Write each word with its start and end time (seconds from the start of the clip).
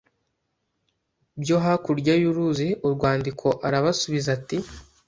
byo 1.41 1.57
hakurya 1.63 2.13
y 2.21 2.25
uruzi 2.31 2.67
urwandiko 2.85 3.47
arabasubiza 3.67 4.29
ati 4.37 4.57